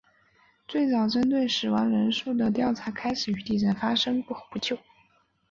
[0.67, 4.79] 最早针对死亡人数的调查开始于地震发生后不久。